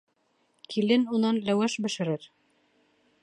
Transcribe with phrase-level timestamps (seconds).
[0.73, 2.27] Килен унан ләүәш бешерер.